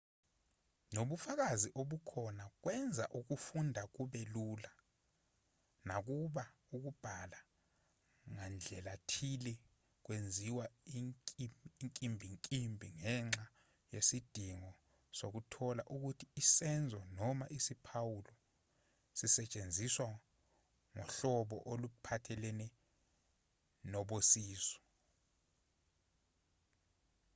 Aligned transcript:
ngokobufakazi 0.93 1.69
obukhona 1.81 2.43
kwenza 2.61 3.05
ukufunda 3.19 3.81
kube 3.95 4.21
lula 4.33 4.71
nakuba 5.87 6.43
ukubhala 6.75 7.39
ngandlelathile 8.33 9.53
kwenziwa 10.05 10.65
inkimbinkimbi 11.83 12.87
ngenxa 12.99 13.45
yesidingo 13.93 14.71
sokuthola 15.17 15.83
ukuthi 15.95 16.25
isenzo 16.41 16.99
noma 17.17 17.45
isiphawulo 17.57 18.33
sisetshenziswa 19.17 20.09
ngohlobo 20.97 21.57
oluphathelene 21.71 22.67
nosobizo 23.91 24.79